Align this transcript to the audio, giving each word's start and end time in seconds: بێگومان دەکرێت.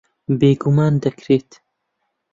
بێگومان 0.39 0.93
دەکرێت. 1.03 1.49